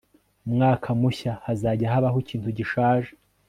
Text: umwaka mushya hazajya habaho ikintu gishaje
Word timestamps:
umwaka 0.47 0.87
mushya 0.99 1.31
hazajya 1.45 1.91
habaho 1.93 2.17
ikintu 2.23 2.49
gishaje 2.57 3.11